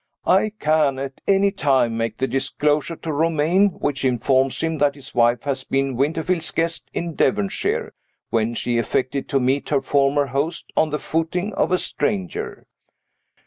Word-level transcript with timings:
I 0.25 0.51
can, 0.59 0.97
at 0.97 1.21
any 1.27 1.51
time, 1.51 1.95
make 1.95 2.17
the 2.17 2.25
disclosure 2.25 2.95
to 2.95 3.13
Romayne 3.13 3.69
which 3.69 4.03
informs 4.03 4.61
him 4.61 4.79
that 4.79 4.95
his 4.95 5.13
wife 5.13 5.43
had 5.43 5.63
been 5.69 5.95
Winterfield's 5.95 6.49
guest 6.49 6.89
in 6.91 7.13
Devonshire, 7.13 7.93
when 8.31 8.55
she 8.55 8.79
affected 8.79 9.29
to 9.29 9.39
meet 9.39 9.69
her 9.69 9.79
former 9.79 10.25
host 10.25 10.73
on 10.75 10.89
the 10.89 10.97
footing 10.97 11.53
of 11.53 11.71
a 11.71 11.77
stranger. 11.77 12.65